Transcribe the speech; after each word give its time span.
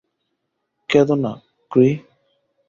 কেঁদো 0.89 1.15
না, 1.15 1.31
ক্রি। 1.71 1.89